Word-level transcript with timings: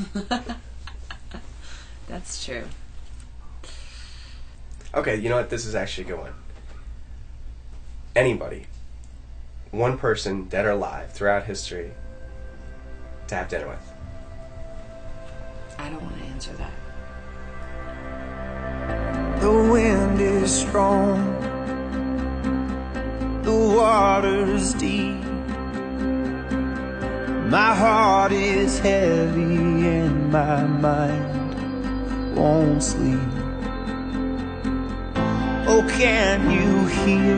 That's 2.08 2.44
true. 2.44 2.64
Okay, 4.94 5.16
you 5.16 5.28
know 5.28 5.36
what? 5.36 5.50
This 5.50 5.64
is 5.64 5.74
actually 5.74 6.04
a 6.04 6.08
good 6.08 6.18
one. 6.18 6.34
Anybody, 8.14 8.66
one 9.70 9.96
person, 9.96 10.48
dead 10.48 10.66
or 10.66 10.70
alive, 10.70 11.12
throughout 11.12 11.44
history, 11.44 11.92
to 13.28 13.34
have 13.34 13.48
dinner 13.48 13.68
with. 13.68 13.92
I 15.78 15.88
don't 15.88 16.02
want 16.02 16.18
to 16.18 16.24
answer 16.24 16.52
that. 16.54 16.72
The 19.40 19.50
wind 19.50 20.20
is 20.20 20.54
strong, 20.54 21.40
the 23.42 23.50
water's 23.50 24.74
deep. 24.74 25.31
My 27.52 27.74
heart 27.74 28.32
is 28.32 28.78
heavy 28.78 29.86
and 29.86 30.32
my 30.32 30.64
mind 30.64 32.34
won't 32.34 32.82
sleep. 32.82 33.20
Oh, 35.68 35.84
can 35.86 36.50
you 36.50 36.86
hear 36.86 37.36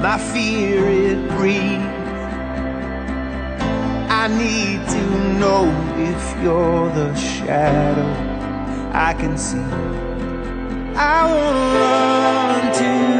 my 0.00 0.16
fear 0.32 0.88
it 0.88 1.28
breathes? 1.30 1.82
I 4.08 4.28
need 4.28 4.88
to 4.88 5.04
know 5.40 5.66
if 5.98 6.40
you're 6.40 6.88
the 6.90 7.12
shadow 7.16 8.12
I 8.92 9.12
can 9.14 9.36
see. 9.36 9.58
I 10.94 11.26
wanna 11.34 11.74
run 11.80 12.72
to 12.74 13.11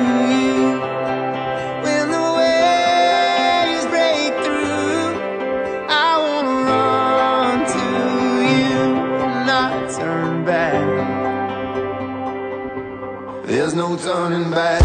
There's 13.73 13.89
no 13.89 13.97
turning 13.97 14.51
back, 14.51 14.83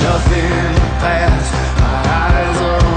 nothing 0.00 0.74
past. 1.04 1.52
My 1.78 2.00
eyes 2.16 2.60
are 2.62 2.95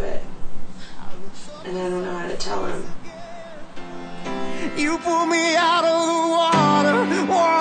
it. 0.00 0.22
Um, 1.00 1.30
and 1.66 1.78
I 1.78 1.88
don't 1.88 2.04
know 2.04 2.18
how 2.18 2.28
to 2.28 2.36
tell 2.36 2.66
him. 2.66 2.84
You 4.76 4.98
pull 4.98 5.26
me 5.26 5.56
out 5.56 5.84
of 5.84 7.10
the 7.10 7.26
water. 7.26 7.51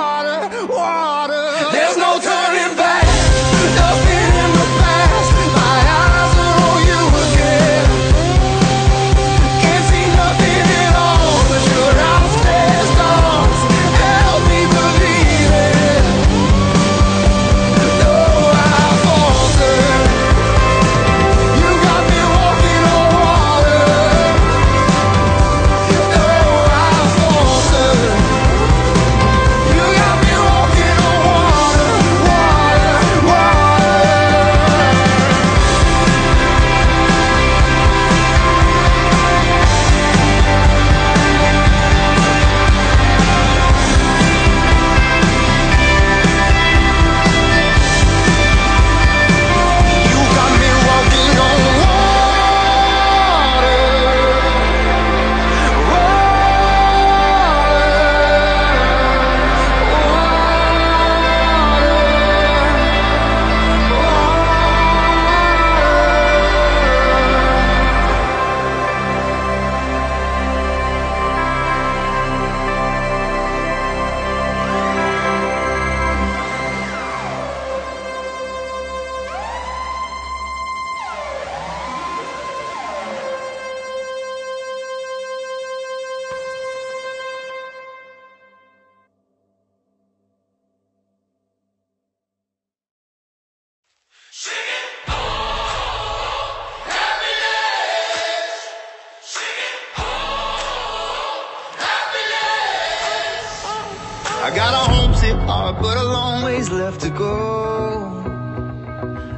I 104.43 104.49
got 104.55 104.73
a 104.73 104.91
homesick 104.91 105.35
heart, 105.47 105.79
but 105.83 105.97
a 105.97 106.03
long 106.03 106.43
ways 106.43 106.71
left 106.71 107.01
to 107.01 107.11
go. 107.11 108.23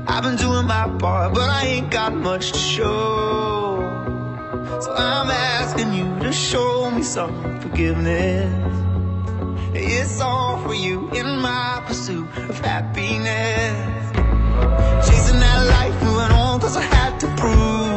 I've 0.07 0.23
been 0.23 0.37
doing 0.37 0.65
my 0.65 0.87
part, 0.97 1.33
but 1.33 1.49
I 1.49 1.65
ain't 1.65 1.91
got 1.91 2.13
much 2.13 2.53
to 2.53 2.57
show. 2.57 3.79
So 4.81 4.93
I'm 4.95 5.29
asking 5.29 5.93
you 5.93 6.19
to 6.19 6.31
show 6.31 6.89
me 6.89 7.03
some 7.03 7.59
forgiveness. 7.59 8.49
It's 9.73 10.21
all 10.21 10.57
for 10.65 10.73
you 10.73 11.09
in 11.11 11.37
my 11.39 11.83
pursuit 11.85 12.27
of 12.37 12.57
happiness. 12.59 14.11
Chasing 15.05 15.39
that 15.41 15.67
life, 15.67 16.01
moving 16.01 16.31
on, 16.31 16.61
cause 16.61 16.77
I 16.77 16.81
had 16.81 17.19
to 17.19 17.27
prove. 17.35 17.92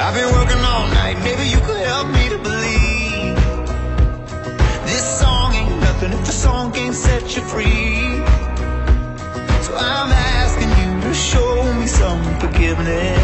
I've 0.00 0.14
been 0.14 0.32
working 0.32 0.62
all 0.64 0.86
night, 0.94 1.18
maybe 1.24 1.48
you 1.48 1.58
could 1.58 1.84
help 1.84 2.06
me 2.06 2.28
to 2.28 2.38
believe 2.38 3.34
This 4.86 5.18
song 5.18 5.52
ain't 5.54 5.80
nothing 5.80 6.12
if 6.12 6.24
the 6.24 6.30
song 6.30 6.70
can't 6.70 6.94
set 6.94 7.34
you 7.34 7.42
free. 7.42 8.22
So 9.60 9.74
I'm 9.74 10.12
asking 10.12 10.70
you 10.80 11.00
to 11.02 11.12
show 11.12 11.74
me 11.74 11.88
some 11.88 12.22
forgiveness. 12.38 13.17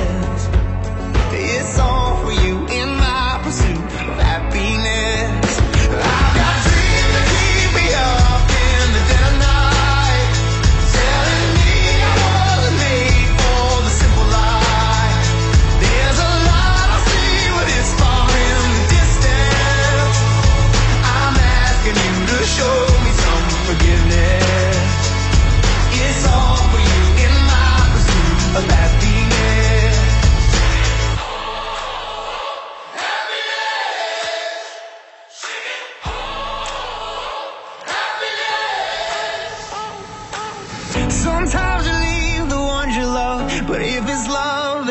Sometimes 41.11 41.87
you 41.87 41.93
leave 41.93 42.49
the 42.51 42.57
ones 42.57 42.97
you 42.97 43.05
love, 43.05 43.67
but 43.67 43.81
if 43.83 44.05
it's 44.09 44.29
love, 44.29 44.87